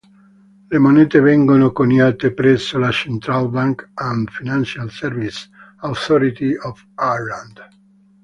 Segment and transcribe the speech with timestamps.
[0.69, 5.47] Le monete vengono coniate presso la Central Bank and Financial Services
[5.81, 7.63] Authority of Ireland.